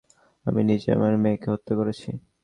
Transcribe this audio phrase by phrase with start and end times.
[0.45, 2.09] আমি নিজেই আমার মেয়েকে হত্যা করেছি।